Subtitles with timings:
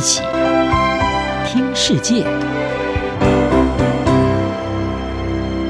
[0.00, 0.22] 一起
[1.44, 2.24] 听世界，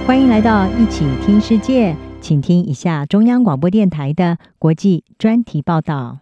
[0.07, 6.21] 欢迎来到一起听世界，请听一下中央广播电台的国际专题报道。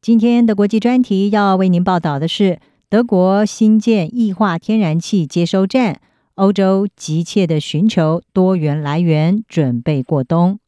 [0.00, 6.00] 今天的国际专题要为您报道的是德国新建液化天然气接收站，
[6.36, 10.58] 欧洲急切的寻求多元来源，准备过冬。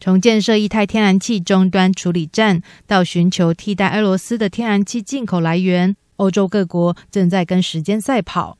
[0.00, 8.58] 从建设液态天然气终端处理站到寻求替代俄罗斯的天然气进口来源，欧洲各国正在跟时间赛跑。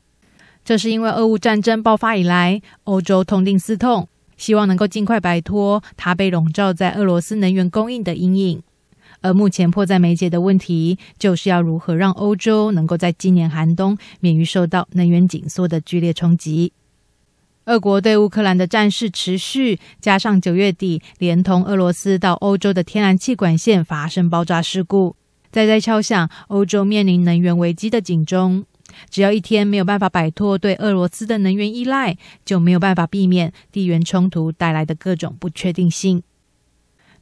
[0.65, 8.61] 这是因为俄乌战争爆发以来，欧洲痛定思痛，希望能够尽快摆脱它被笼罩在俄罗斯能源供应的阴影。
[9.21, 16.73] 而目前迫在眉睫的问题，就是要如何让欧洲能够在今年寒冬免于受到能源紧缩的剧烈冲击。
[17.67, 25.17] 俄国对乌克兰的战事持续，加上九月底连同俄罗斯到欧洲的天然气管线发生爆炸事故，
[25.51, 28.65] 再在敲响欧洲面临能源危机的警钟。
[29.09, 36.23] 只要一天没有办法摆脱对俄罗斯的能源依赖，就没有办法避免地缘冲突带来的各种不确定性。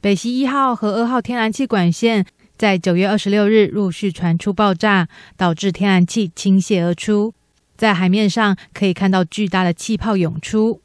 [0.00, 2.24] 北溪一号和二号天然气管线
[2.56, 7.34] 在九月二十六日陆续传出爆炸，导致天然气倾泻而出。
[7.76, 10.80] 在海面上可以看到巨大的气泡涌出。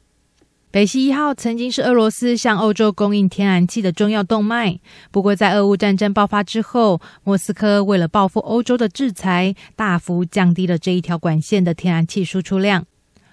[0.70, 12.86] 北溪一号曾经是俄罗斯向欧洲供应天然气的重要动脉，不过在俄乌战争爆发之后，莫斯科为了报复欧洲的制裁，大幅降低了这一条管线的天然气输出量。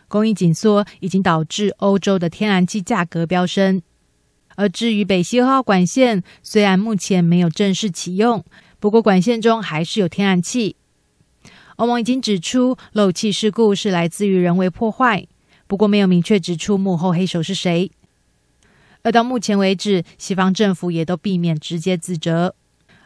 [0.09, 3.81] 供应紧缩已经导致欧洲的天然气价格飙升。
[4.55, 8.43] 而至于北溪二号管线，虽然目前没有正式启用，
[8.81, 10.75] 不过管线中还是有天然气。
[11.79, 15.25] 欧盟已经指出，漏气事故是来自于人为破坏，
[15.65, 17.89] 不过没有明确指出幕后黑手是谁。
[19.01, 22.53] 而到目前为止，西方政府也都避免直接自责。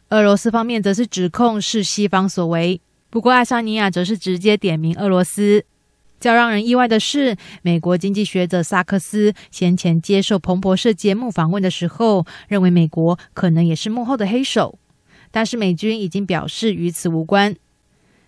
[0.09, 5.65] 俄罗斯方面则是指控是西方所为，不过爱沙尼亚则是直接点名俄罗斯。
[6.19, 14.79] 较让人意外的是，美国经济学者萨克斯先前接受彭博社节目访问的时候，认为美国可能也是幕后的黑手，
[15.29, 17.55] 但是美军已经表示与此无关。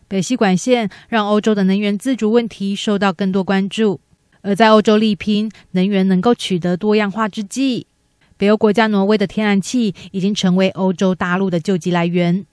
[0.08, 4.00] 北溪管线让欧洲的能源自主问题受到更多关注，
[4.42, 7.88] 而在欧洲力拼能源能够取得多样化之际，
[8.38, 12.46] 北欧国家挪威的天然气已经成为欧洲大陆的救济来源。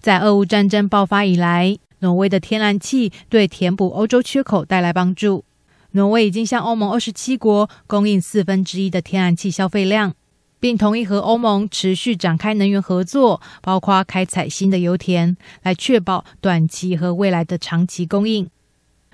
[0.00, 5.44] 在俄乌战争爆发以来，挪威的天然气对填补欧洲缺口带来帮助。
[5.92, 10.14] 挪威已经向欧盟二十七国供应四分之一的天然气消费量。
[10.60, 18.48] 并同意和欧盟持续展开能源合作，包括开采新的油田，来确保短期和未来的长期供应。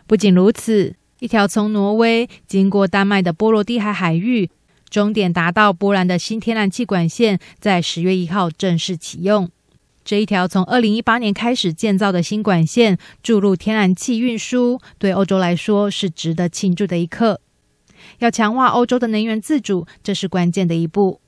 [0.07, 4.51] 不仅如此，一条从挪威经过丹麦的波罗的海海域，
[4.91, 9.49] 终点达到波兰的新天然气管线，在十月一号正式启用。
[10.05, 17.41] 这一条从二零一八年开始建造的新管线，注入天然气运输，对欧洲来说是值得庆祝的一刻。
[18.21, 21.21] 要强化欧洲的能源自主，这是关键的一步。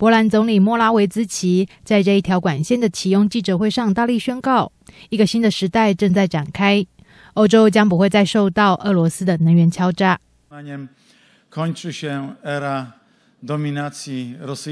[0.00, 4.72] 波兰总理莫拉维兹奇在这一条管线的启用记者会上大力宣告
[5.10, 6.86] ：“一个新的时代正在展开，
[7.34, 10.18] 欧洲将不会再受到俄罗斯的能源敲诈。”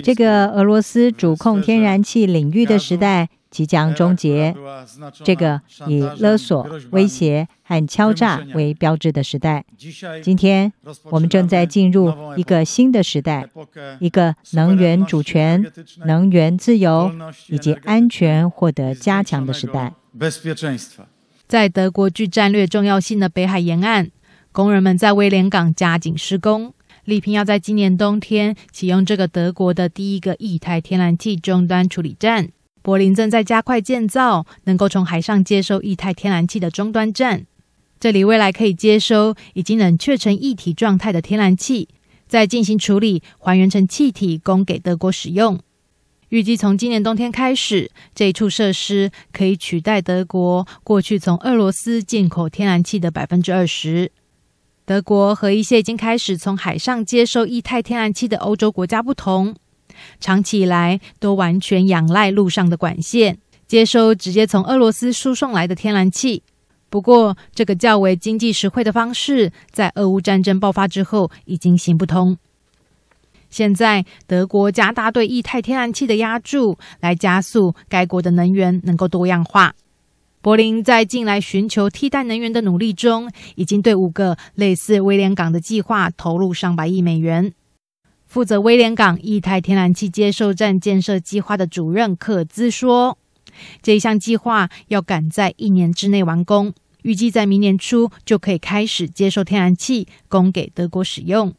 [0.03, 3.29] 这个俄罗斯主控天然气领域的时代。
[3.51, 4.55] 即将终结，
[5.25, 9.65] 这个以勒索、威胁和敲诈为标志的时代。
[10.23, 10.71] 今天，
[11.05, 13.49] 我们正在进入一个新的时代，
[14.01, 15.65] 一个能源主权、
[16.05, 17.11] 能源自由
[17.49, 19.95] 以及安全获得加强的时代。
[21.47, 24.11] 在德国具战略重要性的北海沿岸，
[24.53, 26.75] 工人们在威廉港加紧施工，
[27.09, 32.51] 力拼要在今年冬天启用这个德国的第一个液态天然气终端处理站。
[32.83, 37.47] 柏林正在加快建造能够从海上接收液态天然气的终端站，
[37.99, 41.89] 这里未来可以接收已经冷却成液体状态的天然气，
[42.27, 45.59] 再进行处理，还原成气体供给德国使用。
[46.29, 54.13] 预计从今年冬天开始，这一处设施可以取代德国过去从俄罗斯进口天然气的百分之二十。
[54.89, 59.55] 德国和一些已经开始从海上接收液态天然气的欧洲国家不同。
[60.19, 63.37] 长期以来都完全仰赖陆上的管线
[63.67, 66.43] 接收直接从俄罗斯输送来的天然气。
[66.89, 72.39] 不过，这个较为经济实惠的方式在俄乌战争爆发之后已经行不通。
[73.51, 79.75] 现在，德国加大对液态天然气的压注，来加速该国的能源能够多样化。
[80.49, 87.53] 柏林在近来寻求替代能源的努力中，已经对五个类似威廉港的计划投入上百亿美元。
[88.27, 93.19] 负责威廉港液态天然气接收站建设计划的主任克兹说
[93.83, 96.73] ：“这一项计划要赶在一年之内完工，
[97.03, 101.53] 预计在明年初就可以开始接受天然气供给德国使用。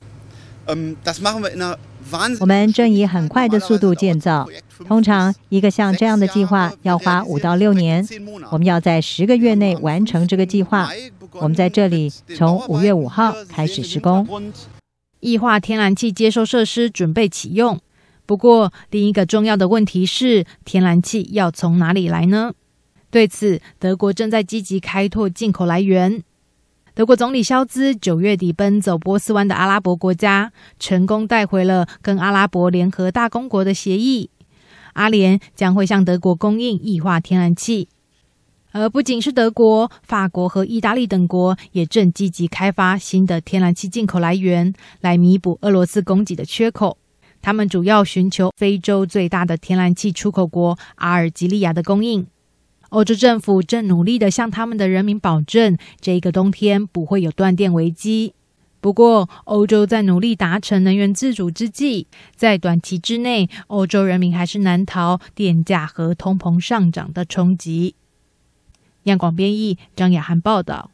[2.40, 4.48] 我们正以很快的速度建造，
[4.88, 8.08] 通常一个像这样的计划要花五到六年，
[8.52, 10.90] 我们要在十个月内完成这个计划。
[11.34, 14.52] 我们在这里从五月五号开始施工，
[15.20, 17.80] 液化天然气接收设施准备启用。
[18.26, 22.54] 不过，另一个重要的问题是，天然气要从哪里来呢？
[23.12, 26.24] 对此，德国正在积极开拓进口来源。
[26.96, 34.30] 德国总理肖兹九月底奔走波斯湾的阿拉伯国家，成功带回了跟阿拉伯联合大公国的协议。
[34.94, 37.88] 阿联将会向德国供应液化天然气，
[38.72, 46.98] 而不仅是德国、法国和意大利等国，也正积极开发新的天然气进口来源，来弥补俄罗斯供给的缺口。
[47.42, 52.28] 他们主要寻求非洲最大的天然气出口国阿尔及利亚的供应。
[52.90, 58.34] 欧洲政府正努力地向他们的人民保证，这个冬天不会有断电危机。
[58.82, 67.96] 不过，欧洲在努力达成能源自主之际，在短期之内，欧洲人民还是难逃电价和通膨上涨的冲击。
[69.04, 70.92] 央广编译张雅涵报道。